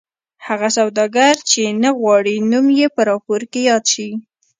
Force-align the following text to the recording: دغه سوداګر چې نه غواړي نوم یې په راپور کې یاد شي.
دغه 0.47 0.69
سوداګر 0.77 1.33
چې 1.51 1.63
نه 1.83 1.89
غواړي 1.99 2.35
نوم 2.51 2.67
یې 2.79 2.87
په 2.95 3.01
راپور 3.09 3.41
کې 3.51 3.61
یاد 3.69 3.83
شي. 3.93 4.09